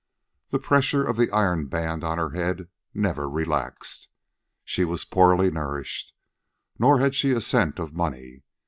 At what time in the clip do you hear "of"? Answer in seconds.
1.03-1.15, 7.77-7.93